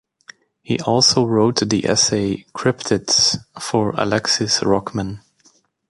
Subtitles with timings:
[0.63, 5.19] He also wrote the essay "Cryptids" for Alexis Rockman.